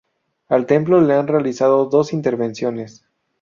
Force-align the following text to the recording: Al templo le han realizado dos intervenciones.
Al 0.47 0.65
templo 0.65 0.99
le 0.99 1.13
han 1.13 1.27
realizado 1.27 1.85
dos 1.85 2.11
intervenciones. 2.11 3.05